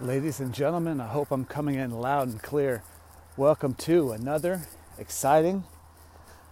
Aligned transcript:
Ladies 0.00 0.40
and 0.40 0.52
gentlemen, 0.52 1.00
I 1.00 1.06
hope 1.06 1.30
I'm 1.30 1.44
coming 1.44 1.76
in 1.76 1.92
loud 1.92 2.26
and 2.26 2.42
clear. 2.42 2.82
Welcome 3.36 3.74
to 3.74 4.10
another 4.10 4.62
exciting 4.98 5.62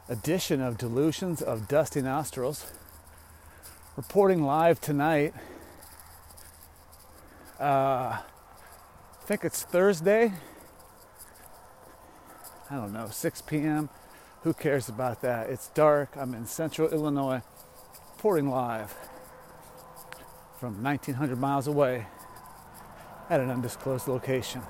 edition 0.09 0.61
of 0.61 0.79
Delusions 0.79 1.43
of 1.43 1.67
Dusty 1.67 2.01
Nostrils. 2.03 2.71
Reporting 3.97 4.45
live 4.45 4.81
tonight. 4.81 5.35
Uh, 7.59 7.65
I 7.65 8.23
think 9.25 9.45
it's 9.45 9.65
Thursday. 9.65 10.33
I 12.71 12.77
don't 12.77 12.93
know, 12.93 13.09
6 13.09 13.43
p.m. 13.43 13.91
Who 14.45 14.55
cares 14.55 14.89
about 14.89 15.21
that? 15.23 15.51
It's 15.51 15.67
dark. 15.71 16.11
I'm 16.17 16.33
in 16.33 16.47
central 16.47 16.89
Illinois, 16.91 17.43
reporting 18.15 18.49
live 18.49 18.95
from 20.61 20.81
1900 20.81 21.41
miles 21.41 21.67
away 21.67 22.07
at 23.31 23.41
an 23.41 23.51
undisclosed 23.51 24.09
location. 24.09 24.63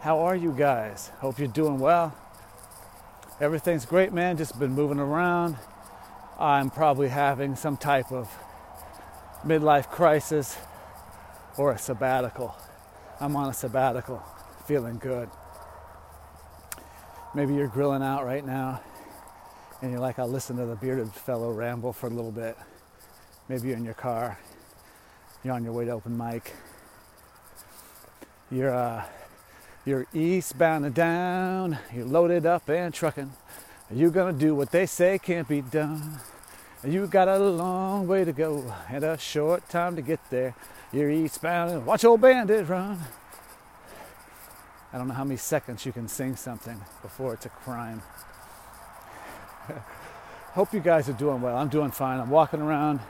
How 0.00 0.20
are 0.20 0.36
you 0.36 0.52
guys? 0.52 1.10
Hope 1.20 1.38
you're 1.38 1.48
doing 1.48 1.78
well. 1.78 2.14
Everything's 3.40 3.86
great, 3.86 4.12
man. 4.12 4.36
Just 4.36 4.58
been 4.58 4.72
moving 4.72 4.98
around. 4.98 5.56
I'm 6.38 6.70
probably 6.70 7.08
having 7.08 7.56
some 7.56 7.76
type 7.76 8.12
of 8.12 8.28
midlife 9.44 9.88
crisis 9.90 10.56
or 11.56 11.72
a 11.72 11.78
sabbatical. 11.78 12.54
I'm 13.20 13.36
on 13.36 13.48
a 13.48 13.54
sabbatical, 13.54 14.22
feeling 14.66 14.98
good. 14.98 15.30
Maybe 17.34 17.54
you're 17.54 17.68
grilling 17.68 18.02
out 18.02 18.24
right 18.24 18.44
now 18.44 18.80
and 19.82 19.90
you're 19.90 20.00
like, 20.00 20.18
I'll 20.18 20.28
listen 20.28 20.56
to 20.56 20.66
the 20.66 20.76
bearded 20.76 21.12
fellow 21.12 21.50
ramble 21.52 21.92
for 21.92 22.06
a 22.06 22.10
little 22.10 22.32
bit. 22.32 22.56
Maybe 23.48 23.68
you're 23.68 23.76
in 23.76 23.84
your 23.84 23.94
car, 23.94 24.38
you're 25.42 25.54
on 25.54 25.64
your 25.64 25.72
way 25.72 25.84
to 25.84 25.90
open 25.90 26.16
mic. 26.16 26.52
You're, 28.54 28.72
uh, 28.72 29.02
you're 29.84 30.06
eastbound 30.14 30.84
and 30.84 30.94
down, 30.94 31.76
you're 31.92 32.04
loaded 32.04 32.46
up 32.46 32.68
and 32.68 32.94
trucking. 32.94 33.32
Are 33.90 33.96
you 33.96 34.12
gonna 34.12 34.32
do 34.32 34.54
what 34.54 34.70
they 34.70 34.86
say 34.86 35.18
can't 35.18 35.48
be 35.48 35.60
done? 35.60 36.20
You 36.84 37.08
got 37.08 37.26
a 37.26 37.36
long 37.36 38.06
way 38.06 38.24
to 38.24 38.32
go 38.32 38.72
and 38.88 39.02
a 39.02 39.18
short 39.18 39.68
time 39.68 39.96
to 39.96 40.02
get 40.02 40.20
there. 40.30 40.54
You're 40.92 41.10
eastbound 41.10 41.72
and 41.72 41.84
watch 41.84 42.04
old 42.04 42.20
bandit 42.20 42.68
run. 42.68 43.00
I 44.92 44.98
don't 44.98 45.08
know 45.08 45.14
how 45.14 45.24
many 45.24 45.36
seconds 45.36 45.84
you 45.84 45.90
can 45.90 46.06
sing 46.06 46.36
something 46.36 46.80
before 47.02 47.34
it's 47.34 47.46
a 47.46 47.48
crime. 47.48 48.02
Hope 50.52 50.72
you 50.72 50.78
guys 50.78 51.08
are 51.08 51.14
doing 51.14 51.42
well. 51.42 51.56
I'm 51.56 51.70
doing 51.70 51.90
fine. 51.90 52.20
I'm 52.20 52.30
walking 52.30 52.60
around 52.60 53.00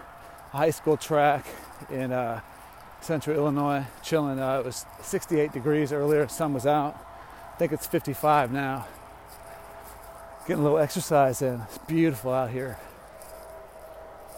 high 0.52 0.70
school 0.70 0.96
track 0.96 1.44
in 1.90 2.12
uh, 2.12 2.40
central 3.05 3.36
Illinois, 3.36 3.84
chilling. 4.02 4.38
Uh, 4.38 4.58
it 4.58 4.64
was 4.64 4.86
68 5.02 5.52
degrees 5.52 5.92
earlier, 5.92 6.27
sun 6.28 6.55
was 6.55 6.66
out. 6.66 6.97
I 7.55 7.56
think 7.58 7.72
it's 7.72 7.86
55 7.86 8.50
now. 8.50 8.86
Getting 10.48 10.61
a 10.61 10.64
little 10.64 10.78
exercise 10.78 11.42
in. 11.42 11.61
It's 11.69 11.78
beautiful 11.78 12.33
out 12.33 12.50
here. 12.50 12.78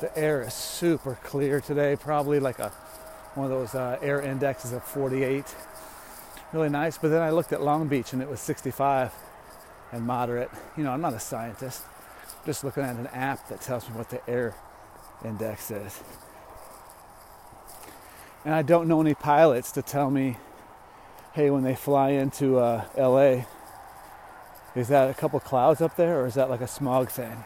The 0.01 0.17
air 0.19 0.43
is 0.43 0.53
super 0.53 1.19
clear 1.23 1.61
today, 1.61 1.97
probably 1.97 2.41
like 2.41 2.59
a 2.59 2.71
one 3.35 3.45
of 3.45 3.51
those 3.51 3.75
uh, 3.75 3.99
air 4.01 4.21
indexes 4.21 4.73
of 4.73 4.83
48 4.83 5.45
really 6.53 6.69
nice. 6.69 6.99
But 6.99 7.09
then 7.09 7.23
I 7.23 7.31
looked 7.31 7.53
at 7.53 7.63
Long 7.63 7.87
Beach 7.89 8.13
and 8.13 8.23
it 8.23 8.29
was 8.29 8.41
65 8.41 9.13
and 9.93 10.07
moderate. 10.07 10.51
You 10.77 10.85
know, 10.85 10.91
I'm 10.91 11.01
not 11.01 11.15
a 11.15 11.21
scientist. 11.21 11.83
I'm 12.25 12.47
just 12.47 12.65
looking 12.65 12.83
at 12.83 12.97
an 12.97 13.09
app 13.09 13.49
that 13.49 13.61
tells 13.61 13.89
me 13.89 13.97
what 13.97 14.11
the 14.11 14.29
air 14.29 14.55
index 15.25 15.71
is. 15.71 16.01
And 18.47 18.55
I 18.55 18.63
don't 18.63 18.87
know 18.87 19.01
any 19.01 19.15
pilots 19.15 19.73
to 19.73 19.83
tell 19.83 20.09
me, 20.09 20.37
hey, 21.33 21.51
when 21.51 21.65
they 21.65 21.75
fly 21.75 22.11
into 22.11 22.61
uh, 22.61 22.85
LA, 22.97 23.43
is 24.77 24.87
that 24.87 25.11
a 25.11 25.15
couple 25.15 25.41
clouds 25.41 25.81
up 25.81 25.97
there 25.97 26.21
or 26.21 26.27
is 26.29 26.35
that 26.35 26.49
like 26.49 26.61
a 26.61 26.69
smog 26.69 27.11
thing? 27.11 27.45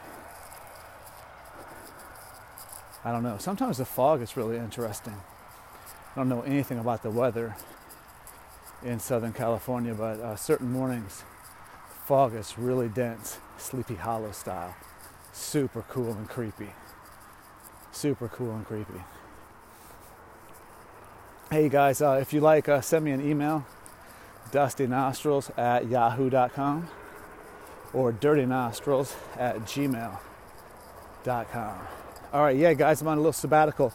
I 3.02 3.12
don't 3.12 3.22
know. 3.22 3.38
Sometimes 3.38 3.78
the 3.78 3.86
fog 3.86 4.20
is 4.20 4.36
really 4.36 4.58
interesting. 4.58 5.14
I 5.14 6.18
don't 6.18 6.28
know 6.28 6.42
anything 6.42 6.78
about 6.78 7.02
the 7.02 7.10
weather 7.10 7.56
in 8.82 9.00
Southern 9.00 9.32
California, 9.32 9.94
but 9.94 10.20
uh, 10.20 10.36
certain 10.36 10.70
mornings, 10.70 11.24
fog 12.04 12.34
is 12.34 12.58
really 12.58 12.90
dense, 12.90 13.38
Sleepy 13.56 13.94
Hollow 13.94 14.32
style. 14.32 14.76
Super 15.32 15.80
cool 15.88 16.12
and 16.12 16.28
creepy. 16.28 16.74
Super 17.90 18.28
cool 18.28 18.50
and 18.50 18.66
creepy. 18.66 19.02
Hey 21.52 21.68
guys, 21.68 22.00
uh, 22.00 22.12
if 22.22 22.32
you 22.32 22.40
like, 22.40 22.68
uh, 22.68 22.80
send 22.80 23.04
me 23.04 23.10
an 23.10 23.28
email, 23.28 23.66
dustynostrils 24.52 25.50
at 25.58 25.88
yahoo.com 25.88 26.88
or 27.92 28.12
dirtynostrils 28.12 29.16
at 29.36 29.56
gmail.com. 29.62 30.18
All 32.32 32.42
right, 32.44 32.56
yeah, 32.56 32.72
guys, 32.74 33.02
I'm 33.02 33.08
on 33.08 33.18
a 33.18 33.20
little 33.20 33.32
sabbatical, 33.32 33.92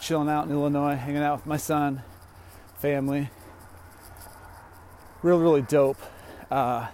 chilling 0.00 0.30
out 0.30 0.46
in 0.46 0.52
Illinois, 0.52 0.94
hanging 0.94 1.22
out 1.22 1.40
with 1.40 1.46
my 1.46 1.58
son, 1.58 2.00
family, 2.78 3.28
really, 5.22 5.42
really 5.42 5.62
dope. 5.62 5.98
Uh, 6.50 6.86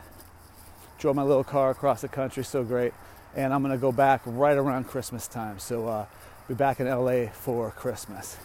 drove 0.99 1.15
my 1.15 1.23
little 1.23 1.45
car 1.45 1.71
across 1.71 2.01
the 2.01 2.09
country, 2.09 2.43
so 2.43 2.65
great. 2.65 2.93
And 3.37 3.55
I'm 3.55 3.63
gonna 3.63 3.79
go 3.79 3.93
back 3.93 4.23
right 4.27 4.57
around 4.57 4.89
Christmas 4.89 5.29
time. 5.29 5.61
So 5.61 5.87
uh, 5.87 6.07
be 6.49 6.55
back 6.55 6.81
in 6.81 6.89
LA 6.89 7.27
for 7.29 7.71
Christmas. 7.71 8.37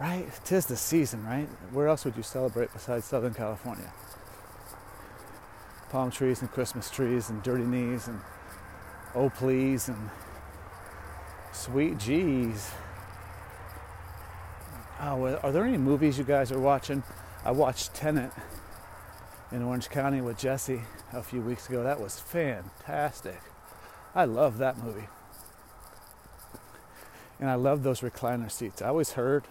Right? 0.00 0.28
Tis 0.44 0.66
the 0.66 0.76
season, 0.76 1.24
right? 1.24 1.48
Where 1.72 1.88
else 1.88 2.04
would 2.04 2.16
you 2.16 2.22
celebrate 2.22 2.72
besides 2.72 3.04
Southern 3.04 3.34
California? 3.34 3.92
Palm 5.90 6.10
trees 6.10 6.40
and 6.40 6.50
Christmas 6.50 6.90
trees 6.90 7.30
and 7.30 7.42
dirty 7.42 7.64
knees 7.64 8.08
and 8.08 8.20
oh 9.14 9.30
please 9.30 9.88
and 9.88 10.10
sweet 11.52 11.98
G's. 11.98 12.72
Oh, 15.00 15.38
are 15.42 15.52
there 15.52 15.64
any 15.64 15.78
movies 15.78 16.18
you 16.18 16.24
guys 16.24 16.50
are 16.50 16.58
watching? 16.58 17.02
I 17.44 17.52
watched 17.52 17.94
Tenet 17.94 18.32
in 19.52 19.62
Orange 19.62 19.88
County 19.90 20.20
with 20.20 20.38
Jesse 20.38 20.82
a 21.12 21.22
few 21.22 21.40
weeks 21.40 21.68
ago. 21.68 21.84
That 21.84 22.00
was 22.00 22.18
fantastic. 22.18 23.40
I 24.14 24.24
love 24.24 24.58
that 24.58 24.78
movie. 24.78 25.08
And 27.38 27.50
I 27.50 27.54
love 27.54 27.82
those 27.82 28.00
recliner 28.00 28.50
seats. 28.50 28.82
I 28.82 28.88
always 28.88 29.12
heard 29.12 29.44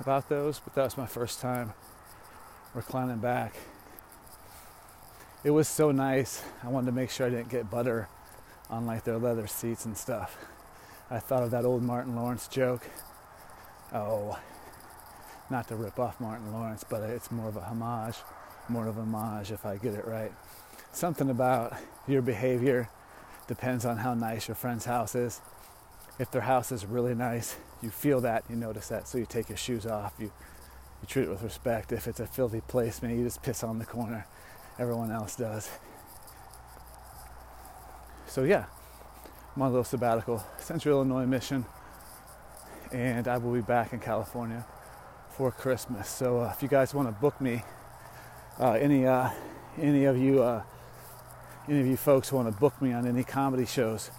about 0.00 0.28
those, 0.28 0.58
but 0.58 0.74
that 0.74 0.84
was 0.84 0.96
my 0.96 1.06
first 1.06 1.40
time 1.40 1.72
reclining 2.74 3.18
back. 3.18 3.54
It 5.44 5.50
was 5.50 5.68
so 5.68 5.90
nice. 5.90 6.42
I 6.62 6.68
wanted 6.68 6.86
to 6.86 6.92
make 6.92 7.10
sure 7.10 7.26
I 7.26 7.30
didn't 7.30 7.48
get 7.48 7.70
butter 7.70 8.08
on 8.68 8.86
like 8.86 9.04
their 9.04 9.18
leather 9.18 9.46
seats 9.46 9.84
and 9.84 9.96
stuff. 9.96 10.36
I 11.10 11.18
thought 11.18 11.42
of 11.42 11.50
that 11.50 11.64
old 11.64 11.82
Martin 11.82 12.14
Lawrence 12.16 12.46
joke. 12.48 12.86
Oh, 13.92 14.38
not 15.50 15.68
to 15.68 15.76
rip 15.76 15.98
off 15.98 16.20
Martin 16.20 16.52
Lawrence, 16.52 16.84
but 16.88 17.02
it's 17.02 17.30
more 17.30 17.48
of 17.48 17.56
a 17.56 17.62
homage 17.62 18.16
more 18.70 18.86
of 18.86 18.96
a 18.96 19.02
homage 19.02 19.50
if 19.50 19.66
I 19.66 19.76
get 19.76 19.94
it 19.94 20.06
right. 20.06 20.32
Something 20.92 21.30
about 21.30 21.74
your 22.06 22.22
behavior 22.22 22.88
depends 23.46 23.84
on 23.84 23.98
how 23.98 24.14
nice 24.14 24.48
your 24.48 24.54
friend's 24.54 24.84
house 24.84 25.14
is. 25.14 25.40
If 26.20 26.30
their 26.30 26.42
house 26.42 26.70
is 26.70 26.84
really 26.84 27.14
nice, 27.14 27.56
you 27.80 27.88
feel 27.88 28.20
that, 28.20 28.44
you 28.50 28.54
notice 28.54 28.88
that, 28.88 29.08
so 29.08 29.16
you 29.16 29.24
take 29.24 29.48
your 29.48 29.56
shoes 29.56 29.86
off, 29.86 30.12
you, 30.18 30.26
you 30.26 31.06
treat 31.08 31.22
it 31.22 31.30
with 31.30 31.42
respect. 31.42 31.92
If 31.92 32.06
it's 32.06 32.20
a 32.20 32.26
filthy 32.26 32.60
place, 32.60 33.00
man, 33.00 33.18
you 33.18 33.24
just 33.24 33.42
piss 33.42 33.64
on 33.64 33.78
the 33.78 33.86
corner. 33.86 34.26
Everyone 34.78 35.10
else 35.10 35.34
does. 35.34 35.70
So 38.26 38.44
yeah, 38.44 38.66
a 39.56 39.64
little 39.64 39.82
sabbatical, 39.82 40.44
Central 40.58 40.98
Illinois 40.98 41.24
mission, 41.24 41.64
and 42.92 43.26
I 43.26 43.38
will 43.38 43.54
be 43.54 43.62
back 43.62 43.94
in 43.94 43.98
California 43.98 44.66
for 45.30 45.50
Christmas. 45.50 46.06
So 46.06 46.40
uh, 46.40 46.52
if 46.54 46.62
you 46.62 46.68
guys 46.68 46.92
want 46.92 47.08
to 47.08 47.12
book 47.12 47.40
me 47.40 47.62
uh, 48.58 48.72
any 48.72 49.06
uh, 49.06 49.30
any 49.78 50.04
of 50.04 50.18
you 50.18 50.42
uh, 50.42 50.62
any 51.66 51.80
of 51.80 51.86
you 51.86 51.96
folks 51.96 52.30
want 52.30 52.52
to 52.52 52.60
book 52.60 52.80
me 52.82 52.92
on 52.92 53.06
any 53.06 53.24
comedy 53.24 53.64
shows 53.64 54.10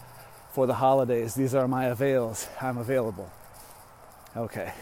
for 0.53 0.67
the 0.67 0.75
holidays, 0.75 1.35
these 1.35 1.55
are 1.55 1.67
my 1.67 1.85
avails. 1.85 2.47
I'm 2.61 2.77
available. 2.77 3.31
Okay, 4.35 4.73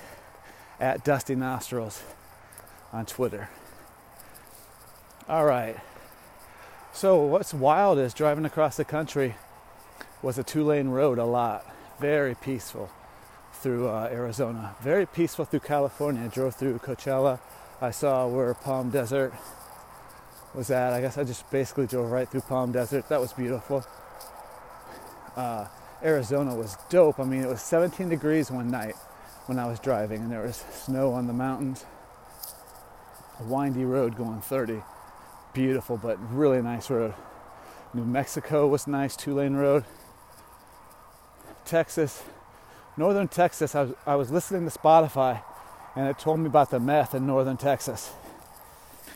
at 0.80 1.04
Dusty 1.04 1.36
Nostrils 1.36 2.04
on 2.94 3.06
Twitter. 3.06 3.50
All 5.27 5.45
right. 5.45 5.77
So 6.92 7.21
what's 7.21 7.54
wild 7.54 8.00
is 8.00 8.13
driving 8.13 8.45
across 8.45 8.77
the 8.77 8.86
country 8.86 9.36
was 10.21 10.38
a 10.38 10.44
two-lane 10.44 10.89
road 10.89 11.18
a 11.18 11.25
lot. 11.25 11.66
Very 12.00 12.36
peaceful 12.36 12.89
through 13.54 13.88
uh, 13.88 14.10
Arizona. 14.12 14.75
Very 14.81 15.06
peaceful 15.06 15.45
through 15.45 15.62
California. 15.62 16.24
I 16.25 16.27
drove 16.27 16.56
through 16.56 16.80
Coachella 16.80 17.39
I 17.81 17.92
saw 17.92 18.27
where 18.27 18.54
Palm 18.54 18.89
Desert 18.89 19.33
was 20.54 20.69
at. 20.69 20.92
I 20.92 21.00
guess 21.00 21.18
I 21.18 21.24
just 21.24 21.50
basically 21.50 21.88
drove 21.88 22.12
right 22.12 22.27
through 22.27 22.42
Palm 22.42 22.74
Desert. 22.74 23.07
That 23.07 23.21
was 23.21 23.31
beautiful. 23.31 23.86
Uh, 25.36 25.68
Arizona 26.04 26.56
was 26.56 26.78
dope. 26.90 27.20
I 27.20 27.24
mean, 27.24 27.44
it 27.44 27.48
was 27.48 27.62
17 27.62 28.10
degrees 28.10 28.50
one 28.50 28.70
night 28.70 28.96
when 29.46 29.60
I 29.60 29.68
was 29.68 29.80
driving, 29.80 30.22
and 30.22 30.31
there 30.31 30.42
was 30.42 30.58
snow 30.74 31.12
on 31.12 31.28
the 31.28 31.34
mountains. 31.34 31.86
a 33.40 33.44
windy 33.44 33.86
road 33.86 34.16
going 34.16 34.42
30. 34.42 34.81
Beautiful, 35.54 35.98
but 35.98 36.18
really 36.31 36.62
nice 36.62 36.90
road. 36.90 37.14
New 37.94 38.06
Mexico 38.06 38.68
was 38.68 38.88
nice, 38.88 39.16
two 39.16 39.34
lane 39.34 39.56
road. 39.56 39.84
Texas, 41.66 42.24
northern 42.98 43.28
Texas, 43.28 43.76
I 43.76 43.81
was, 43.84 43.94
I 44.06 44.16
was 44.16 44.31
listening 44.31 44.70
to 44.70 44.78
Spotify 44.78 45.42
and 45.96 46.08
it 46.08 46.20
told 46.20 46.40
me 46.40 46.46
about 46.46 46.70
the 46.70 46.80
meth 46.80 47.14
in 47.16 47.26
northern 47.26 47.58
Texas. 47.58 48.12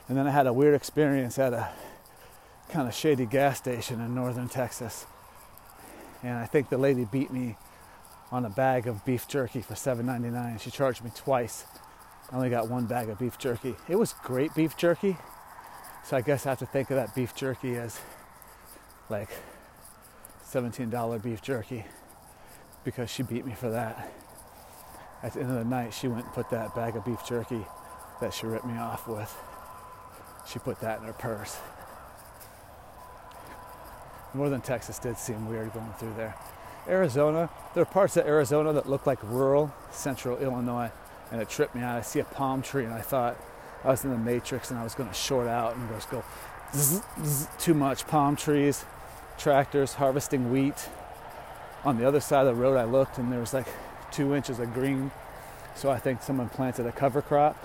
And 0.07 0.18
then 0.18 0.27
I 0.27 0.31
had 0.31 0.48
a 0.48 0.54
weird 0.54 0.75
experience 0.75 1.38
at 1.39 1.54
a 1.54 1.69
kind 2.69 2.88
of 2.88 2.94
shady 2.94 3.25
gas 3.25 3.57
station 3.60 4.01
in 4.01 4.15
northern 4.15 4.50
Texas. 4.50 5.06
And 6.23 6.37
I 6.37 6.45
think 6.45 6.69
the 6.69 6.77
lady 6.77 7.05
beat 7.05 7.31
me 7.31 7.57
on 8.31 8.45
a 8.45 8.49
bag 8.49 8.87
of 8.87 9.05
beef 9.05 9.27
jerky 9.27 9.61
for 9.61 9.73
$7.99. 9.73 10.59
She 10.59 10.71
charged 10.71 11.03
me 11.03 11.11
twice. 11.13 11.65
I 12.31 12.37
only 12.37 12.49
got 12.49 12.69
one 12.69 12.85
bag 12.85 13.09
of 13.09 13.19
beef 13.19 13.37
jerky. 13.37 13.75
It 13.89 13.97
was 13.97 14.13
great 14.23 14.55
beef 14.55 14.77
jerky. 14.77 15.17
So 16.05 16.17
I 16.17 16.21
guess 16.21 16.45
I 16.45 16.49
have 16.49 16.59
to 16.59 16.65
think 16.65 16.89
of 16.89 16.95
that 16.95 17.13
beef 17.13 17.35
jerky 17.35 17.75
as 17.75 17.99
like 19.09 19.29
$17 20.49 21.21
beef 21.21 21.41
jerky 21.41 21.85
because 22.83 23.09
she 23.09 23.23
beat 23.23 23.45
me 23.45 23.53
for 23.53 23.69
that. 23.69 24.11
At 25.21 25.33
the 25.33 25.41
end 25.41 25.51
of 25.51 25.57
the 25.57 25.63
night, 25.63 25.93
she 25.93 26.07
went 26.07 26.25
and 26.25 26.33
put 26.33 26.49
that 26.49 26.75
bag 26.75 26.95
of 26.95 27.05
beef 27.05 27.19
jerky 27.25 27.65
that 28.19 28.33
she 28.33 28.45
ripped 28.45 28.65
me 28.65 28.77
off 28.77 29.07
with. 29.07 29.33
She 30.47 30.59
put 30.59 30.79
that 30.81 30.99
in 30.99 31.05
her 31.05 31.13
purse. 31.13 31.57
Northern 34.33 34.62
Texas 34.62 35.00
did 35.00 35.18
seem 35.18 35.47
weird 35.47 35.74
going 35.74 35.94
through 36.00 36.13
there. 36.15 36.35
Arizona, 36.88 37.50
there 37.74 37.83
are 37.83 37.85
parts 37.85 38.18
of 38.18 38.25
Arizona 38.25 38.74
that 38.74 38.89
look 38.89 39.06
like 39.06 39.19
rural 39.24 39.74
central 39.91 40.38
Illinois, 40.38 40.91
and 41.31 41.41
it 41.41 41.50
tripped 41.50 41.75
me 41.75 41.81
out. 41.81 41.97
I 41.97 42.01
see 42.01 42.19
a 42.19 42.25
palm 42.25 42.62
tree, 42.62 42.83
and 42.83 42.94
I 42.94 43.01
thought 43.01 43.38
I 43.83 43.89
was 43.89 44.03
in 44.03 44.12
the 44.12 44.18
Matrix 44.18 44.71
and 44.71 44.80
I 44.80 44.83
was 44.83 44.95
going 44.95 45.09
to 45.09 45.15
short 45.15 45.47
out 45.47 45.75
and 45.75 45.89
just 45.89 46.09
go 46.09 46.24
zzz, 46.74 47.01
zzz, 47.24 47.47
too 47.59 47.74
much. 47.74 48.07
Palm 48.07 48.35
trees, 48.35 48.85
tractors 49.38 49.94
harvesting 49.94 50.51
wheat. 50.51 50.89
On 51.83 51.97
the 51.97 52.07
other 52.07 52.21
side 52.21 52.47
of 52.47 52.56
the 52.56 52.62
road, 52.62 52.77
I 52.77 52.86
looked, 52.86 53.18
and 53.18 53.31
there 53.31 53.39
was 53.39 53.53
like 53.53 53.68
two 54.12 54.36
inches 54.36 54.59
of 54.59 54.74
green. 54.74 55.12
So 55.75 55.89
I 55.89 56.00
think 56.00 56.21
someone 56.21 56.50
planted 56.50 56.86
a 56.86 56.91
cover 56.91 57.21
crop. 57.21 57.57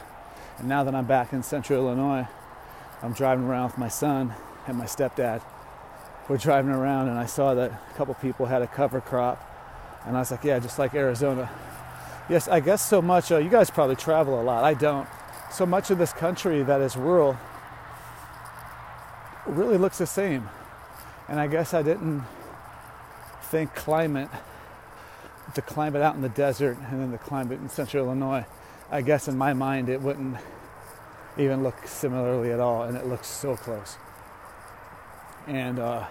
And 0.58 0.68
now 0.68 0.82
that 0.82 0.94
I'm 0.94 1.06
back 1.06 1.32
in 1.32 1.42
central 1.42 1.86
Illinois, 1.86 2.26
I'm 3.00 3.12
driving 3.12 3.44
around 3.44 3.66
with 3.66 3.78
my 3.78 3.88
son 3.88 4.34
and 4.66 4.76
my 4.76 4.86
stepdad 4.86 5.42
we're 6.28 6.36
driving 6.36 6.70
around 6.70 7.08
and 7.08 7.18
I 7.18 7.26
saw 7.26 7.54
that 7.54 7.70
a 7.70 7.94
couple 7.94 8.14
people 8.14 8.46
had 8.46 8.62
a 8.62 8.66
cover 8.66 9.00
crop. 9.00 9.44
And 10.06 10.16
I 10.16 10.20
was 10.20 10.30
like, 10.30 10.44
yeah, 10.44 10.58
just 10.58 10.78
like 10.78 10.94
Arizona. 10.94 11.50
Yes, 12.28 12.48
I 12.48 12.60
guess 12.60 12.86
so 12.86 13.00
much. 13.00 13.32
Uh, 13.32 13.38
you 13.38 13.48
guys 13.48 13.70
probably 13.70 13.96
travel 13.96 14.40
a 14.40 14.42
lot. 14.42 14.62
I 14.62 14.74
don't. 14.74 15.08
So 15.50 15.64
much 15.64 15.90
of 15.90 15.98
this 15.98 16.12
country 16.12 16.62
that 16.62 16.80
is 16.82 16.96
rural 16.96 17.36
really 19.46 19.78
looks 19.78 19.98
the 19.98 20.06
same. 20.06 20.48
And 21.28 21.40
I 21.40 21.46
guess 21.46 21.72
I 21.72 21.82
didn't 21.82 22.24
think 23.44 23.74
climate, 23.74 24.28
the 25.54 25.62
climate 25.62 26.02
out 26.02 26.14
in 26.14 26.20
the 26.20 26.28
desert 26.28 26.76
and 26.90 27.00
then 27.00 27.10
the 27.10 27.18
climate 27.18 27.60
in 27.60 27.70
central 27.70 28.06
Illinois, 28.06 28.44
I 28.90 29.00
guess 29.00 29.28
in 29.28 29.38
my 29.38 29.54
mind 29.54 29.88
it 29.88 30.02
wouldn't 30.02 30.36
even 31.38 31.62
look 31.62 31.86
similarly 31.86 32.52
at 32.52 32.60
all. 32.60 32.82
And 32.82 32.96
it 32.96 33.06
looks 33.06 33.26
so 33.26 33.56
close. 33.56 33.96
And 35.46 35.78
uh, 35.78 36.06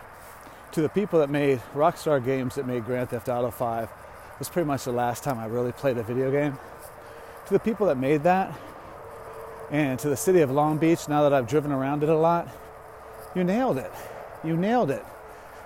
to 0.71 0.81
the 0.81 0.89
people 0.89 1.19
that 1.19 1.29
made 1.29 1.61
Rockstar 1.73 2.23
Games 2.23 2.55
that 2.55 2.67
made 2.67 2.85
Grand 2.85 3.09
Theft 3.09 3.29
Auto 3.29 3.51
5, 3.51 3.89
was 4.39 4.49
pretty 4.49 4.67
much 4.67 4.83
the 4.83 4.91
last 4.91 5.23
time 5.23 5.39
I 5.39 5.45
really 5.45 5.71
played 5.71 5.97
a 5.97 6.03
video 6.03 6.31
game. 6.31 6.57
To 7.47 7.53
the 7.53 7.59
people 7.59 7.87
that 7.87 7.97
made 7.97 8.23
that, 8.23 8.57
and 9.71 9.97
to 9.99 10.09
the 10.09 10.17
city 10.17 10.41
of 10.41 10.51
Long 10.51 10.77
Beach, 10.77 11.09
now 11.09 11.23
that 11.23 11.33
I've 11.33 11.47
driven 11.47 11.71
around 11.71 12.03
it 12.03 12.09
a 12.09 12.15
lot, 12.15 12.47
you 13.35 13.43
nailed 13.43 13.77
it. 13.77 13.91
You 14.43 14.55
nailed 14.55 14.91
it. 14.91 15.05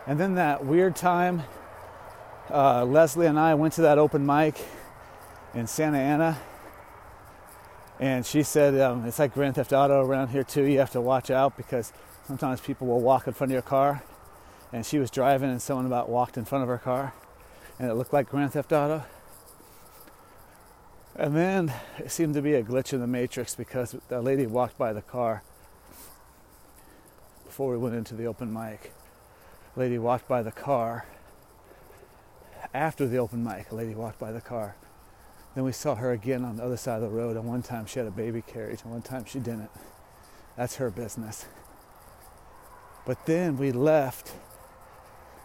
And 0.08 0.20
then 0.20 0.36
that 0.36 0.66
weird 0.66 0.96
time, 0.96 1.44
uh, 2.50 2.86
Leslie 2.86 3.28
and 3.28 3.40
I 3.40 3.54
went 3.56 3.74
to 3.76 3.82
that 3.82 3.98
open 3.98 4.26
mic 4.26 4.56
in 5.54 5.68
Santa 5.68 5.98
Ana, 5.98 6.40
and 8.00 8.26
she 8.26 8.42
said 8.42 8.80
um, 8.80 9.06
it's 9.06 9.20
like 9.20 9.34
Grand 9.34 9.56
Theft 9.56 9.74
Auto 9.74 10.04
around 10.04 10.30
here 10.30 10.44
too. 10.44 10.64
You 10.64 10.80
have 10.80 10.92
to 10.92 11.02
watch 11.02 11.30
out 11.30 11.56
because 11.56 11.94
sometimes 12.26 12.60
people 12.60 12.88
will 12.88 13.02
walk 13.02 13.28
in 13.28 13.34
front 13.34 13.52
of 13.52 13.54
your 13.54 13.62
car 13.62 14.02
and 14.72 14.86
she 14.86 15.00
was 15.00 15.12
driving 15.12 15.50
and 15.50 15.62
someone 15.62 15.86
about 15.86 16.10
walked 16.10 16.38
in 16.38 16.46
front 16.46 16.64
of 16.64 16.70
her 16.70 16.78
car 16.78 17.14
and 17.80 17.90
it 17.90 17.96
looked 17.96 18.14
like 18.14 18.30
Grand 18.30 18.54
Theft 18.54 18.72
Auto. 18.72 19.04
And 21.16 21.36
then 21.36 21.74
it 21.98 22.12
seemed 22.12 22.36
to 22.36 22.42
be 22.42 22.54
a 22.54 22.64
glitch 22.64 22.94
in 22.94 23.00
the 23.00 23.08
matrix 23.08 23.56
because 23.56 23.96
the 24.08 24.22
lady 24.22 24.46
walked 24.46 24.78
by 24.78 24.94
the 24.94 25.02
car 25.02 25.44
before 27.46 27.72
we 27.72 27.78
went 27.78 27.96
into 27.96 28.16
the 28.16 28.26
open 28.26 28.54
mic. 28.54 28.94
Lady 29.76 29.98
walked 29.98 30.28
by 30.28 30.42
the 30.42 30.52
car 30.52 31.06
after 32.74 33.08
the 33.08 33.18
open 33.18 33.44
mic. 33.44 33.72
A 33.72 33.76
lady 33.76 33.96
walked 33.96 34.20
by 34.20 34.32
the 34.32 34.42
car. 34.42 34.76
Then 35.56 35.64
we 35.64 35.72
saw 35.74 35.96
her 35.96 36.12
again 36.12 36.46
on 36.46 36.58
the 36.58 36.64
other 36.64 36.78
side 36.78 36.96
of 36.96 37.02
the 37.02 37.10
road, 37.10 37.36
and 37.36 37.46
one 37.46 37.62
time 37.62 37.86
she 37.86 38.00
had 38.00 38.08
a 38.08 38.12
baby 38.12 38.42
carriage, 38.42 38.82
and 38.84 38.92
one 38.92 39.02
time 39.02 39.26
she 39.26 39.40
didn't. 39.40 39.70
That's 40.56 40.76
her 40.76 40.90
business. 40.90 41.46
But 43.06 43.26
then 43.26 43.58
we 43.58 43.72
left 43.72 44.32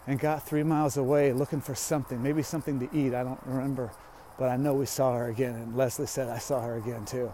and 0.07 0.17
got 0.17 0.47
three 0.47 0.63
miles 0.63 0.95
away 0.95 1.33
looking 1.33 1.59
for 1.59 1.75
something, 1.75 2.23
maybe 2.23 2.41
something 2.41 2.79
to 2.79 2.97
eat. 2.97 3.13
I 3.13 3.23
don't 3.23 3.39
remember, 3.45 3.91
but 4.39 4.49
I 4.49 4.55
know 4.55 4.73
we 4.73 4.85
saw 4.85 5.15
her 5.15 5.27
again. 5.27 5.53
And 5.53 5.75
Leslie 5.75 6.07
said 6.07 6.29
I 6.29 6.37
saw 6.37 6.61
her 6.61 6.77
again 6.77 7.05
too. 7.05 7.33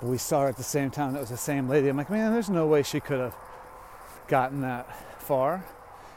But 0.00 0.08
we 0.08 0.16
saw 0.16 0.42
her 0.42 0.48
at 0.48 0.56
the 0.56 0.62
same 0.62 0.90
time. 0.90 1.14
It 1.14 1.20
was 1.20 1.28
the 1.28 1.36
same 1.36 1.68
lady. 1.68 1.88
I'm 1.88 1.96
like, 1.98 2.10
man, 2.10 2.32
there's 2.32 2.48
no 2.48 2.66
way 2.66 2.82
she 2.82 3.00
could 3.00 3.20
have 3.20 3.36
gotten 4.28 4.62
that 4.62 4.88
far. 5.20 5.62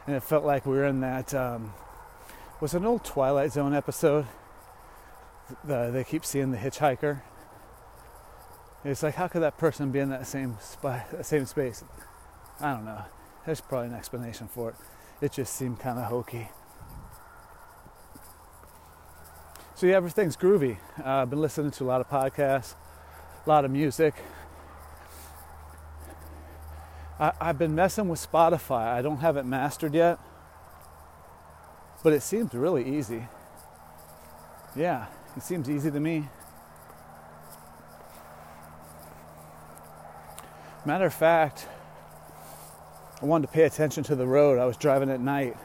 And 0.07 0.15
it 0.15 0.23
felt 0.23 0.45
like 0.45 0.65
we 0.65 0.77
were 0.77 0.85
in 0.85 1.01
that. 1.01 1.33
Um, 1.33 1.73
was 2.61 2.73
an 2.73 2.85
old 2.85 3.03
Twilight 3.03 3.51
Zone 3.51 3.73
episode. 3.73 4.25
The, 5.65 5.91
they 5.91 6.05
keep 6.05 6.23
seeing 6.23 6.51
the 6.51 6.57
hitchhiker. 6.57 7.21
It's 8.85 9.03
like, 9.03 9.15
how 9.15 9.27
could 9.27 9.41
that 9.41 9.57
person 9.57 9.91
be 9.91 9.99
in 9.99 10.09
that 10.09 10.27
same 10.27 10.57
spot, 10.61 11.25
same 11.25 11.45
space? 11.45 11.83
I 12.61 12.73
don't 12.73 12.85
know. 12.85 13.01
There's 13.45 13.59
probably 13.59 13.89
an 13.89 13.95
explanation 13.95 14.47
for 14.47 14.69
it 14.69 14.75
it 15.23 15.31
just 15.31 15.55
seemed 15.55 15.79
kind 15.79 15.97
of 15.97 16.05
hokey. 16.05 16.49
So 19.75 19.87
yeah, 19.87 19.95
everything's 19.95 20.35
groovy. 20.35 20.77
Uh, 20.99 21.09
I've 21.09 21.29
been 21.29 21.39
listening 21.39 21.71
to 21.71 21.85
a 21.85 21.87
lot 21.87 22.01
of 22.01 22.09
podcasts, 22.09 22.75
a 23.45 23.49
lot 23.49 23.63
of 23.63 23.71
music. 23.71 24.15
I, 27.19 27.31
I've 27.39 27.57
been 27.57 27.73
messing 27.73 28.09
with 28.09 28.19
Spotify. 28.19 28.87
I 28.87 29.01
don't 29.01 29.19
have 29.19 29.37
it 29.37 29.45
mastered 29.45 29.93
yet, 29.93 30.19
but 32.03 32.11
it 32.11 32.21
seems 32.21 32.53
really 32.53 32.97
easy. 32.97 33.27
Yeah, 34.75 35.05
it 35.37 35.43
seems 35.43 35.69
easy 35.69 35.89
to 35.89 35.99
me. 36.01 36.27
Matter 40.85 41.05
of 41.05 41.13
fact, 41.13 41.67
I 43.23 43.25
wanted 43.25 43.47
to 43.47 43.53
pay 43.53 43.63
attention 43.63 44.03
to 44.03 44.17
the 44.17 44.27
road. 44.27 44.59
I 44.59 44.65
was 44.65 44.75
driving 44.75 45.09
at 45.09 45.21
night. 45.21 45.55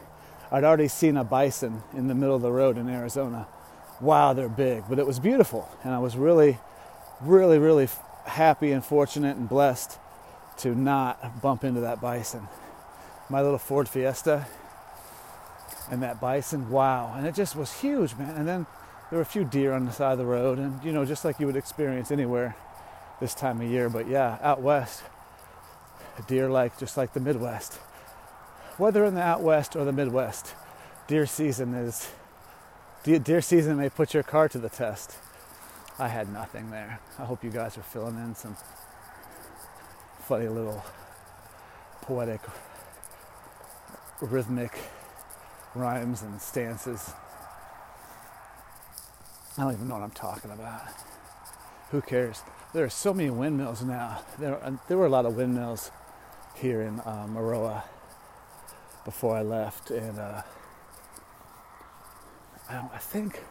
I'd 0.52 0.62
already 0.62 0.86
seen 0.86 1.16
a 1.16 1.24
bison 1.24 1.82
in 1.92 2.06
the 2.06 2.14
middle 2.14 2.36
of 2.36 2.40
the 2.40 2.52
road 2.52 2.78
in 2.78 2.88
Arizona. 2.88 3.48
Wow, 4.00 4.32
they're 4.32 4.48
big, 4.48 4.84
but 4.88 5.00
it 5.00 5.06
was 5.08 5.18
beautiful. 5.18 5.68
And 5.82 5.92
I 5.92 5.98
was 5.98 6.16
really, 6.16 6.58
really, 7.20 7.58
really 7.58 7.88
happy 8.26 8.70
and 8.70 8.84
fortunate 8.84 9.36
and 9.36 9.48
blessed 9.48 9.98
to 10.58 10.72
not 10.72 11.42
bump 11.42 11.64
into 11.64 11.80
that 11.80 12.00
bison. 12.00 12.46
My 13.28 13.42
little 13.42 13.58
Ford 13.58 13.88
Fiesta 13.88 14.46
and 15.90 16.00
that 16.00 16.20
bison, 16.20 16.70
wow. 16.70 17.12
And 17.16 17.26
it 17.26 17.34
just 17.34 17.56
was 17.56 17.80
huge, 17.80 18.14
man. 18.14 18.36
And 18.36 18.46
then 18.46 18.66
there 19.10 19.16
were 19.16 19.22
a 19.22 19.26
few 19.26 19.42
deer 19.42 19.72
on 19.72 19.84
the 19.84 19.90
side 19.90 20.12
of 20.12 20.18
the 20.18 20.26
road, 20.26 20.58
and 20.58 20.80
you 20.84 20.92
know, 20.92 21.04
just 21.04 21.24
like 21.24 21.40
you 21.40 21.46
would 21.46 21.56
experience 21.56 22.12
anywhere 22.12 22.54
this 23.20 23.34
time 23.34 23.60
of 23.60 23.68
year. 23.68 23.88
But 23.88 24.06
yeah, 24.06 24.38
out 24.42 24.62
west, 24.62 25.02
deer 26.26 26.48
like 26.48 26.78
just 26.78 26.96
like 26.96 27.12
the 27.12 27.20
Midwest. 27.20 27.74
Whether 28.76 29.04
in 29.04 29.14
the 29.14 29.22
out 29.22 29.42
west 29.42 29.76
or 29.76 29.84
the 29.84 29.92
Midwest, 29.92 30.54
deer 31.06 31.26
season 31.26 31.74
is 31.74 32.10
deer 33.02 33.40
season 33.40 33.76
may 33.76 33.88
put 33.88 34.14
your 34.14 34.22
car 34.22 34.48
to 34.48 34.58
the 34.58 34.68
test. 34.68 35.16
I 35.98 36.08
had 36.08 36.32
nothing 36.32 36.70
there. 36.70 37.00
I 37.18 37.24
hope 37.24 37.42
you 37.42 37.50
guys 37.50 37.76
are 37.76 37.82
filling 37.82 38.16
in 38.16 38.34
some 38.34 38.56
funny 40.20 40.48
little 40.48 40.84
poetic 42.02 42.40
rhythmic 44.20 44.78
rhymes 45.74 46.22
and 46.22 46.40
stances. 46.40 47.12
I 49.56 49.62
don't 49.62 49.72
even 49.72 49.88
know 49.88 49.94
what 49.94 50.04
I'm 50.04 50.10
talking 50.10 50.50
about. 50.50 50.82
Who 51.90 52.00
cares? 52.00 52.42
There 52.74 52.84
are 52.84 52.90
so 52.90 53.14
many 53.14 53.30
windmills 53.30 53.82
now. 53.82 54.20
There, 54.38 54.58
there 54.86 54.96
were 54.96 55.06
a 55.06 55.10
lot 55.10 55.26
of 55.26 55.36
windmills 55.36 55.90
here 56.58 56.82
in 56.82 57.00
uh, 57.00 57.26
Maroa 57.28 57.82
before 59.04 59.36
I 59.36 59.42
left, 59.42 59.90
and 59.90 60.18
uh, 60.18 60.42
I, 62.68 62.76
I, 62.92 62.98
think 62.98 63.42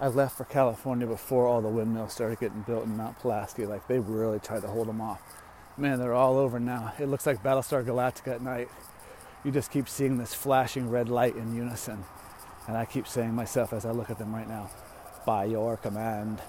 I 0.00 0.08
left 0.08 0.38
for 0.38 0.44
California 0.44 1.06
before 1.06 1.46
all 1.46 1.60
the 1.60 1.68
windmills 1.68 2.12
started 2.12 2.40
getting 2.40 2.62
built 2.62 2.84
in 2.84 2.96
Mount 2.96 3.18
Pulaski. 3.18 3.66
Like 3.66 3.86
they 3.88 3.98
really 3.98 4.38
tried 4.38 4.62
to 4.62 4.68
hold 4.68 4.88
them 4.88 5.00
off. 5.00 5.20
Man, 5.76 5.98
they're 5.98 6.14
all 6.14 6.38
over 6.38 6.58
now. 6.58 6.92
It 6.98 7.06
looks 7.06 7.26
like 7.26 7.42
Battlestar 7.42 7.84
Galactica 7.84 8.36
at 8.36 8.42
night. 8.42 8.68
You 9.44 9.52
just 9.52 9.70
keep 9.70 9.88
seeing 9.88 10.18
this 10.18 10.34
flashing 10.34 10.90
red 10.90 11.08
light 11.08 11.36
in 11.36 11.54
unison. 11.54 12.04
And 12.66 12.76
I 12.76 12.84
keep 12.84 13.06
saying 13.06 13.34
myself 13.34 13.72
as 13.72 13.86
I 13.86 13.92
look 13.92 14.10
at 14.10 14.18
them 14.18 14.34
right 14.34 14.48
now, 14.48 14.70
by 15.24 15.44
your 15.44 15.76
command. 15.76 16.40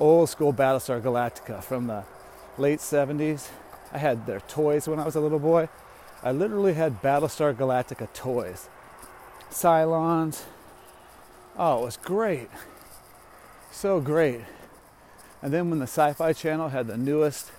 Old 0.00 0.28
school 0.28 0.52
Battlestar 0.52 1.00
Galactica 1.00 1.62
from 1.62 1.86
the 1.86 2.04
late 2.56 2.80
70s. 2.80 3.48
I 3.92 3.98
had 3.98 4.26
their 4.26 4.40
toys 4.40 4.88
when 4.88 4.98
I 4.98 5.04
was 5.04 5.16
a 5.16 5.20
little 5.20 5.38
boy. 5.38 5.68
I 6.22 6.32
literally 6.32 6.74
had 6.74 7.00
Battlestar 7.00 7.54
Galactica 7.54 8.12
toys. 8.12 8.68
Cylons. 9.50 10.42
Oh, 11.56 11.82
it 11.82 11.84
was 11.84 11.96
great. 11.96 12.48
So 13.70 14.00
great. 14.00 14.40
And 15.42 15.52
then 15.52 15.70
when 15.70 15.78
the 15.78 15.86
Sci 15.86 16.12
Fi 16.14 16.32
Channel 16.32 16.68
had 16.68 16.86
the 16.86 16.96
newest 16.96 17.50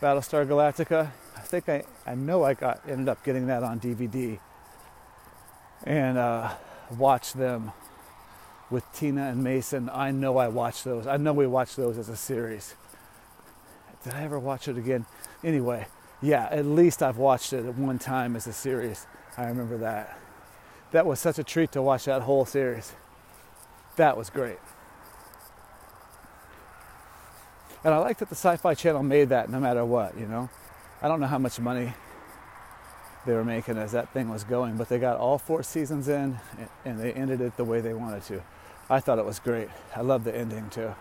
Battlestar 0.00 0.46
Galactica, 0.46 1.10
I 1.36 1.40
think 1.40 1.68
I, 1.68 1.84
I 2.06 2.14
know 2.14 2.44
I 2.44 2.54
got 2.54 2.80
ended 2.88 3.08
up 3.08 3.24
getting 3.24 3.46
that 3.48 3.62
on 3.62 3.80
DVD 3.80 4.38
and 5.84 6.18
uh, 6.18 6.50
watched 6.96 7.36
them 7.36 7.72
with 8.70 8.84
Tina 8.92 9.28
and 9.28 9.42
Mason. 9.42 9.90
I 9.92 10.12
know 10.12 10.38
I 10.38 10.48
watched 10.48 10.84
those. 10.84 11.06
I 11.06 11.16
know 11.16 11.32
we 11.32 11.46
watched 11.46 11.76
those 11.76 11.98
as 11.98 12.08
a 12.08 12.16
series. 12.16 12.74
Did 14.04 14.14
I 14.14 14.22
ever 14.22 14.38
watch 14.38 14.68
it 14.68 14.78
again? 14.78 15.06
Anyway, 15.44 15.86
yeah, 16.22 16.48
at 16.50 16.64
least 16.64 17.02
I've 17.02 17.18
watched 17.18 17.52
it 17.52 17.66
at 17.66 17.76
one 17.76 17.98
time 17.98 18.34
as 18.34 18.46
a 18.46 18.52
series. 18.52 19.06
I 19.36 19.44
remember 19.44 19.78
that. 19.78 20.18
That 20.92 21.06
was 21.06 21.20
such 21.20 21.38
a 21.38 21.44
treat 21.44 21.72
to 21.72 21.82
watch 21.82 22.06
that 22.06 22.22
whole 22.22 22.44
series. 22.44 22.92
That 23.96 24.16
was 24.16 24.30
great. 24.30 24.58
And 27.84 27.94
I 27.94 27.98
like 27.98 28.18
that 28.18 28.28
the 28.28 28.34
Sci 28.34 28.56
Fi 28.56 28.74
Channel 28.74 29.02
made 29.02 29.28
that 29.30 29.48
no 29.50 29.60
matter 29.60 29.84
what, 29.84 30.18
you 30.18 30.26
know. 30.26 30.50
I 31.00 31.08
don't 31.08 31.20
know 31.20 31.26
how 31.26 31.38
much 31.38 31.58
money 31.60 31.94
they 33.26 33.32
were 33.32 33.44
making 33.44 33.78
as 33.78 33.92
that 33.92 34.12
thing 34.12 34.28
was 34.28 34.44
going, 34.44 34.76
but 34.76 34.88
they 34.88 34.98
got 34.98 35.18
all 35.18 35.38
four 35.38 35.62
seasons 35.62 36.08
in 36.08 36.38
and 36.84 36.98
they 36.98 37.12
ended 37.12 37.40
it 37.40 37.56
the 37.56 37.64
way 37.64 37.80
they 37.80 37.94
wanted 37.94 38.22
to. 38.24 38.42
I 38.88 39.00
thought 39.00 39.18
it 39.18 39.24
was 39.24 39.38
great. 39.38 39.68
I 39.94 40.00
love 40.00 40.24
the 40.24 40.36
ending 40.36 40.68
too. 40.70 40.94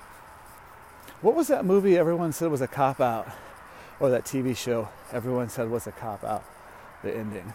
What 1.22 1.36
was 1.36 1.48
that 1.50 1.66
movie 1.66 1.98
everyone 1.98 2.32
said 2.32 2.50
was 2.50 2.62
a 2.62 2.68
cop 2.68 3.02
out? 3.02 3.28
Or 4.00 4.10
that 4.10 4.24
TV 4.24 4.56
show 4.56 4.88
everyone 5.12 5.50
said 5.50 5.70
was 5.70 5.86
a 5.86 5.92
cop 5.92 6.24
out? 6.24 6.46
The 7.04 7.16
ending. 7.16 7.54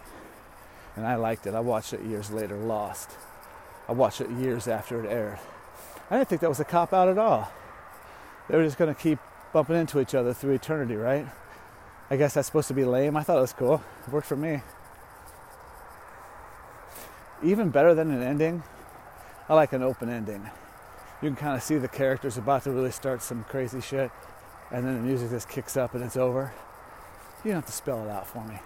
And 0.95 1.05
I 1.05 1.15
liked 1.15 1.47
it. 1.47 1.55
I 1.55 1.59
watched 1.61 1.93
it 1.93 2.03
years 2.03 2.29
later, 2.29 2.55
Lost. 2.57 3.11
I 3.89 3.91
watched 3.93 4.21
it 4.21 4.29
years 4.29 4.67
after 4.67 5.03
it 5.03 5.09
aired. 5.09 5.39
I 6.09 6.17
didn't 6.17 6.29
think 6.29 6.41
that 6.41 6.49
was 6.49 6.59
a 6.59 6.65
cop 6.65 6.93
out 6.93 7.07
at 7.07 7.17
all. 7.17 7.51
They 8.47 8.55
were 8.55 8.63
just 8.63 8.77
going 8.77 8.93
to 8.93 8.99
keep 8.99 9.17
bumping 9.51 9.75
into 9.75 9.99
each 9.99 10.13
other 10.13 10.33
through 10.33 10.53
eternity, 10.53 10.95
right? 10.95 11.27
I 12.09 12.17
guess 12.17 12.35
that's 12.35 12.45
supposed 12.45 12.67
to 12.67 12.75
be 12.75 12.85
lame. 12.85 13.17
I 13.17 13.23
thought 13.23 13.37
it 13.37 13.41
was 13.41 13.53
cool. 13.53 13.83
It 14.05 14.13
worked 14.13 14.27
for 14.27 14.35
me. 14.35 14.61
Even 17.43 17.69
better 17.69 17.95
than 17.95 18.11
an 18.11 18.21
ending, 18.21 18.63
I 19.49 19.55
like 19.55 19.73
an 19.73 19.81
open 19.81 20.09
ending. 20.09 20.49
You 21.25 21.31
can 21.31 21.37
kind 21.37 21.55
of 21.57 21.63
see 21.63 21.79
the 21.79 21.87
characters 21.87 22.37
about 22.37 22.65
to 22.65 22.71
really 22.71 22.91
start 22.91 23.23
some 23.23 23.43
crazy 23.45 23.81
shit, 23.81 24.11
and 24.69 24.85
then 24.85 24.93
the 24.93 25.01
music 25.01 25.31
just 25.31 25.49
kicks 25.49 25.75
up 25.75 25.95
and 25.95 26.03
it's 26.03 26.17
over. 26.17 26.53
You 27.43 27.49
don't 27.49 27.55
have 27.61 27.65
to 27.65 27.71
spell 27.71 28.05
it 28.05 28.11
out 28.11 28.27
for 28.27 28.45
me. 28.45 28.59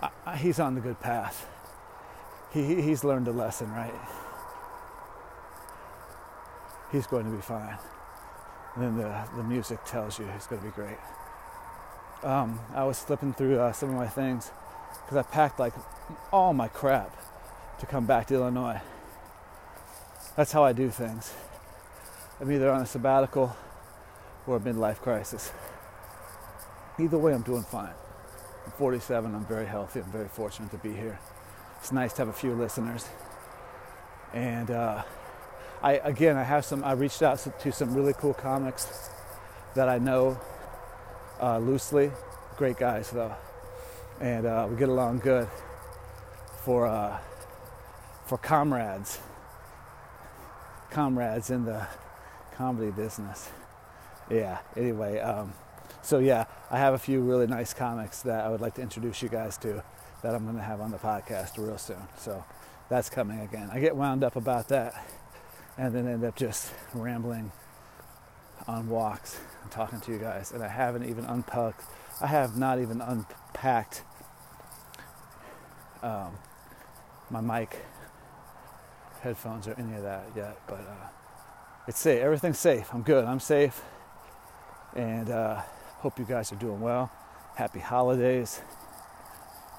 I, 0.00 0.10
I, 0.24 0.36
he's 0.36 0.60
on 0.60 0.76
the 0.76 0.80
good 0.80 1.00
path. 1.00 1.48
He, 2.52 2.80
he's 2.80 3.02
learned 3.02 3.26
a 3.26 3.32
lesson, 3.32 3.72
right? 3.72 3.92
He's 6.92 7.08
going 7.08 7.24
to 7.24 7.32
be 7.32 7.42
fine. 7.42 7.76
And 8.76 8.84
then 8.84 8.96
the, 8.96 9.24
the 9.36 9.42
music 9.42 9.84
tells 9.84 10.16
you 10.16 10.26
he's 10.26 10.46
going 10.46 10.62
to 10.62 10.68
be 10.68 10.72
great 10.72 10.98
um, 12.22 12.60
I 12.74 12.84
was 12.84 13.00
flipping 13.00 13.32
through 13.32 13.58
uh, 13.58 13.72
some 13.72 13.90
of 13.90 13.94
my 13.96 14.06
things 14.06 14.50
because 15.04 15.16
I 15.16 15.22
packed 15.22 15.58
like 15.58 15.74
all 16.32 16.52
my 16.52 16.68
crap 16.68 17.16
to 17.78 17.86
come 17.86 18.06
back 18.06 18.26
to 18.28 18.34
Illinois. 18.34 18.80
That's 20.36 20.52
how 20.52 20.62
I 20.62 20.72
do 20.72 20.90
things. 20.90 21.32
I'm 22.40 22.50
either 22.50 22.70
on 22.70 22.80
a 22.80 22.86
sabbatical 22.86 23.54
or 24.46 24.56
a 24.56 24.60
midlife 24.60 24.96
crisis. 24.96 25.52
Either 26.98 27.18
way, 27.18 27.34
I'm 27.34 27.42
doing 27.42 27.62
fine. 27.62 27.92
I'm 28.64 28.72
47, 28.72 29.34
I'm 29.34 29.44
very 29.44 29.66
healthy, 29.66 30.00
I'm 30.00 30.10
very 30.10 30.28
fortunate 30.28 30.70
to 30.70 30.78
be 30.78 30.94
here. 30.94 31.18
It's 31.80 31.92
nice 31.92 32.14
to 32.14 32.22
have 32.22 32.28
a 32.28 32.32
few 32.32 32.54
listeners. 32.54 33.06
And 34.32 34.70
uh, 34.70 35.02
I, 35.82 35.94
again, 35.98 36.38
I 36.38 36.42
have 36.42 36.64
some, 36.64 36.82
I 36.82 36.92
reached 36.92 37.20
out 37.20 37.46
to 37.60 37.72
some 37.72 37.94
really 37.94 38.14
cool 38.14 38.34
comics 38.34 39.10
that 39.74 39.90
I 39.90 39.98
know 39.98 40.40
uh, 41.42 41.58
loosely. 41.58 42.10
Great 42.56 42.78
guys 42.78 43.10
though, 43.10 43.34
and 44.20 44.46
uh, 44.46 44.66
we 44.68 44.76
get 44.76 44.88
along 44.88 45.20
good. 45.20 45.48
For 46.64 46.86
uh, 46.86 47.18
for 48.26 48.36
comrades, 48.36 49.18
comrades 50.90 51.50
in 51.50 51.64
the 51.64 51.86
comedy 52.60 52.90
business. 52.90 53.48
Yeah. 54.30 54.58
Anyway, 54.76 55.18
um, 55.18 55.54
so 56.02 56.18
yeah, 56.18 56.44
I 56.70 56.76
have 56.76 56.92
a 56.92 56.98
few 56.98 57.22
really 57.22 57.46
nice 57.46 57.72
comics 57.72 58.20
that 58.22 58.44
I 58.44 58.50
would 58.50 58.60
like 58.60 58.74
to 58.74 58.82
introduce 58.82 59.22
you 59.22 59.30
guys 59.30 59.56
to 59.58 59.82
that 60.22 60.34
I'm 60.34 60.44
going 60.44 60.56
to 60.56 60.62
have 60.62 60.82
on 60.82 60.90
the 60.90 60.98
podcast 60.98 61.56
real 61.56 61.78
soon. 61.78 62.06
So 62.18 62.44
that's 62.90 63.08
coming 63.08 63.40
again. 63.40 63.70
I 63.72 63.80
get 63.80 63.96
wound 63.96 64.22
up 64.22 64.36
about 64.36 64.68
that 64.68 64.92
and 65.78 65.94
then 65.94 66.06
end 66.06 66.22
up 66.22 66.36
just 66.36 66.70
rambling 66.92 67.50
on 68.68 68.90
walks 68.90 69.40
and 69.62 69.70
talking 69.70 69.98
to 70.02 70.12
you 70.12 70.18
guys, 70.18 70.52
and 70.52 70.62
I 70.62 70.68
haven't 70.68 71.08
even 71.08 71.24
unpacked. 71.24 71.84
I 72.20 72.26
have 72.26 72.58
not 72.58 72.78
even 72.78 73.00
unpacked 73.00 74.02
um, 76.02 76.36
my 77.30 77.40
mic, 77.40 77.78
headphones, 79.22 79.66
or 79.66 79.74
any 79.78 79.96
of 79.96 80.02
that 80.02 80.26
yet. 80.36 80.58
But 80.66 80.80
uh, 80.80 81.19
it's 81.86 81.98
safe. 81.98 82.22
Everything's 82.22 82.58
safe. 82.58 82.88
I'm 82.92 83.02
good. 83.02 83.24
I'm 83.24 83.40
safe, 83.40 83.82
and 84.94 85.30
uh, 85.30 85.62
hope 85.98 86.18
you 86.18 86.24
guys 86.24 86.52
are 86.52 86.56
doing 86.56 86.80
well. 86.80 87.10
Happy 87.56 87.80
holidays. 87.80 88.60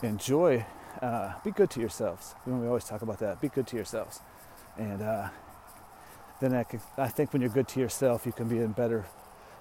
Enjoy. 0.03 0.65
Uh, 1.01 1.33
be 1.43 1.51
good 1.51 1.69
to 1.71 1.79
yourselves. 1.79 2.35
We 2.45 2.67
always 2.67 2.83
talk 2.83 3.01
about 3.01 3.19
that. 3.19 3.39
Be 3.39 3.49
good 3.49 3.67
to 3.67 3.75
yourselves, 3.75 4.19
and 4.77 5.01
uh, 5.01 5.29
then 6.41 6.53
I, 6.55 6.63
could, 6.63 6.81
I 6.97 7.07
think 7.07 7.33
when 7.33 7.41
you're 7.41 7.51
good 7.51 7.67
to 7.69 7.79
yourself, 7.79 8.25
you 8.25 8.31
can 8.31 8.47
be 8.49 8.57
in 8.57 8.71
better, 8.71 9.05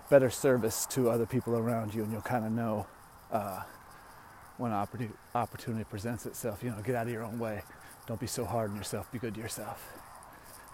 better 0.08 0.30
service 0.30 0.86
to 0.86 1.10
other 1.10 1.26
people 1.26 1.56
around 1.56 1.94
you, 1.94 2.02
and 2.02 2.10
you'll 2.10 2.22
kind 2.22 2.44
of 2.44 2.52
know 2.52 2.86
uh, 3.30 3.62
when 4.56 4.72
opportunity 4.72 5.84
presents 5.84 6.26
itself. 6.26 6.62
You 6.62 6.70
know, 6.70 6.80
get 6.82 6.94
out 6.94 7.06
of 7.06 7.12
your 7.12 7.22
own 7.22 7.38
way. 7.38 7.62
Don't 8.06 8.18
be 8.18 8.26
so 8.26 8.44
hard 8.44 8.70
on 8.70 8.76
yourself. 8.76 9.12
Be 9.12 9.18
good 9.18 9.34
to 9.34 9.40
yourself. 9.40 10.09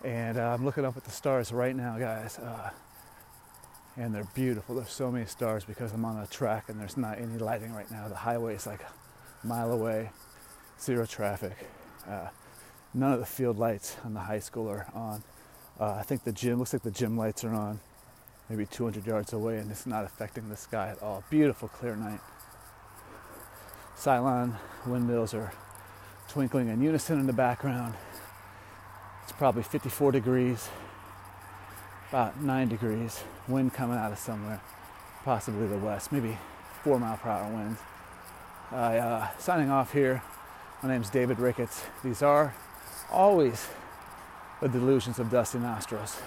And 0.06 0.38
uh, 0.38 0.54
I'm 0.54 0.64
looking 0.64 0.84
up 0.84 0.96
at 0.96 1.02
the 1.02 1.10
stars 1.10 1.50
right 1.50 1.74
now, 1.74 1.98
guys, 1.98 2.38
uh, 2.38 2.70
and 3.96 4.14
they're 4.14 4.28
beautiful. 4.36 4.76
There's 4.76 4.92
so 4.92 5.10
many 5.10 5.26
stars 5.26 5.64
because 5.64 5.92
I'm 5.92 6.04
on 6.04 6.22
a 6.22 6.28
track 6.28 6.68
and 6.68 6.78
there's 6.78 6.96
not 6.96 7.18
any 7.18 7.38
lighting 7.38 7.72
right 7.72 7.90
now. 7.90 8.06
The 8.06 8.14
highway 8.14 8.54
is 8.54 8.68
like 8.68 8.82
a 8.82 9.44
mile 9.44 9.72
away, 9.72 10.10
zero 10.80 11.06
traffic. 11.06 11.56
Uh, 12.08 12.28
none 12.94 13.14
of 13.14 13.18
the 13.18 13.26
field 13.26 13.58
lights 13.58 13.96
on 14.04 14.14
the 14.14 14.20
high 14.20 14.38
school 14.38 14.70
are 14.70 14.86
on. 14.94 15.24
Uh, 15.80 15.94
I 15.94 16.02
think 16.02 16.22
the 16.22 16.30
gym 16.30 16.60
looks 16.60 16.72
like 16.72 16.82
the 16.82 16.90
gym 16.92 17.16
lights 17.18 17.42
are 17.42 17.52
on, 17.52 17.80
maybe 18.48 18.64
200 18.64 19.04
yards 19.04 19.32
away, 19.32 19.58
and 19.58 19.68
it's 19.72 19.86
not 19.86 20.04
affecting 20.04 20.48
the 20.48 20.56
sky 20.56 20.90
at 20.90 21.02
all. 21.02 21.24
Beautiful, 21.30 21.66
clear 21.66 21.96
night. 21.96 22.20
Cylon 23.98 24.54
windmills 24.86 25.34
are 25.34 25.52
twinkling 26.28 26.68
in 26.68 26.80
unison 26.80 27.18
in 27.18 27.26
the 27.26 27.32
background. 27.32 27.94
It's 29.26 29.32
probably 29.32 29.64
54 29.64 30.12
degrees, 30.12 30.68
about 32.10 32.40
9 32.40 32.68
degrees, 32.68 33.24
wind 33.48 33.74
coming 33.74 33.98
out 33.98 34.12
of 34.12 34.20
somewhere, 34.20 34.60
possibly 35.24 35.66
the 35.66 35.78
west, 35.78 36.12
maybe 36.12 36.38
4 36.84 37.00
mile 37.00 37.16
per 37.16 37.30
hour 37.30 37.52
winds. 37.52 37.80
I, 38.70 38.98
uh, 38.98 39.28
signing 39.36 39.68
off 39.68 39.92
here. 39.92 40.22
My 40.80 40.90
name 40.90 41.02
is 41.02 41.10
David 41.10 41.40
Ricketts. 41.40 41.82
These 42.04 42.22
are 42.22 42.54
always 43.10 43.66
the 44.62 44.68
delusions 44.68 45.18
of 45.18 45.28
Dusty 45.28 45.58
Nostrils. 45.58 46.22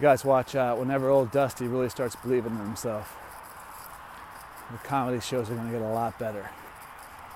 You 0.00 0.02
guys 0.02 0.24
watch 0.24 0.56
out 0.56 0.76
whenever 0.76 1.10
old 1.10 1.30
Dusty 1.30 1.68
really 1.68 1.88
starts 1.88 2.16
believing 2.16 2.50
in 2.50 2.58
himself. 2.58 3.14
The 4.72 4.78
comedy 4.78 5.20
shows 5.20 5.48
are 5.50 5.54
going 5.54 5.68
to 5.68 5.72
get 5.72 5.82
a 5.82 5.92
lot 5.92 6.18
better. 6.18 6.50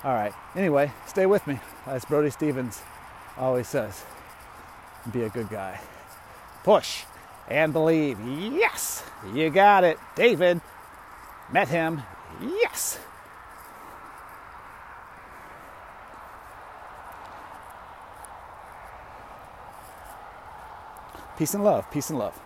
All 0.02 0.12
right. 0.12 0.34
Anyway, 0.56 0.90
stay 1.06 1.26
with 1.26 1.46
me. 1.46 1.60
As 1.86 2.04
Brody 2.04 2.30
Stevens 2.30 2.82
always 3.38 3.68
says, 3.68 4.04
be 5.10 5.22
a 5.22 5.28
good 5.28 5.48
guy. 5.48 5.80
Push 6.62 7.04
and 7.48 7.72
believe. 7.72 8.18
Yes, 8.20 9.02
you 9.34 9.50
got 9.50 9.84
it. 9.84 9.98
David 10.14 10.60
met 11.50 11.68
him. 11.68 12.02
Yes. 12.40 12.98
Peace 21.36 21.54
and 21.54 21.64
love. 21.64 21.90
Peace 21.90 22.10
and 22.10 22.18
love. 22.18 22.40